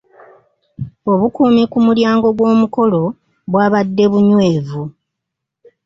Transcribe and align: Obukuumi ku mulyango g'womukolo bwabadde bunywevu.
Obukuumi 1.11 1.63
ku 1.71 1.77
mulyango 1.85 2.27
g'womukolo 2.37 3.01
bwabadde 3.51 4.05
bunywevu. 4.11 4.83